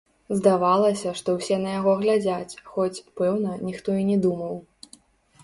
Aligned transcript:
Здавалася, 0.37 1.11
што 1.19 1.35
ўсе 1.35 1.57
на 1.65 1.69
яго 1.79 1.93
глядзяць, 1.99 2.57
хоць, 2.71 3.03
пэўна, 3.23 3.51
ніхто 3.69 3.89
і 4.01 4.09
не 4.11 4.17
думаў. 4.27 4.59